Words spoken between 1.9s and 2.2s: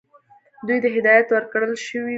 وو.